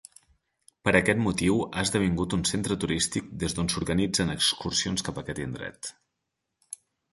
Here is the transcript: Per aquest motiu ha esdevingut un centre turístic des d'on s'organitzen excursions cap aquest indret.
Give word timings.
Per 0.87 0.93
aquest 0.99 1.19
motiu 1.25 1.59
ha 1.65 1.83
esdevingut 1.87 2.33
un 2.37 2.45
centre 2.53 2.79
turístic 2.85 3.29
des 3.45 3.57
d'on 3.59 3.71
s'organitzen 3.75 4.35
excursions 4.39 5.07
cap 5.11 5.23
aquest 5.25 5.45
indret. 5.47 5.95